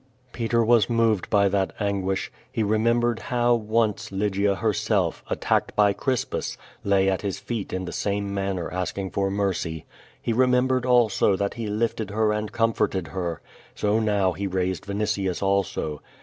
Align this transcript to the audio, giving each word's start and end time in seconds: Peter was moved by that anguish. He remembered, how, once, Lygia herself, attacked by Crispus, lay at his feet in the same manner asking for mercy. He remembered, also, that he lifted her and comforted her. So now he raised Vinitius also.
Peter 0.33 0.65
was 0.65 0.89
moved 0.89 1.29
by 1.29 1.47
that 1.47 1.73
anguish. 1.79 2.31
He 2.51 2.63
remembered, 2.63 3.19
how, 3.19 3.53
once, 3.53 4.11
Lygia 4.11 4.55
herself, 4.55 5.23
attacked 5.29 5.75
by 5.75 5.93
Crispus, 5.93 6.57
lay 6.83 7.07
at 7.07 7.21
his 7.21 7.37
feet 7.37 7.71
in 7.71 7.85
the 7.85 7.91
same 7.91 8.33
manner 8.33 8.71
asking 8.73 9.11
for 9.11 9.29
mercy. 9.29 9.85
He 10.19 10.33
remembered, 10.33 10.87
also, 10.87 11.35
that 11.35 11.53
he 11.53 11.67
lifted 11.67 12.09
her 12.09 12.33
and 12.33 12.51
comforted 12.51 13.09
her. 13.09 13.41
So 13.75 13.99
now 13.99 14.31
he 14.31 14.47
raised 14.47 14.87
Vinitius 14.87 15.43
also. 15.43 16.01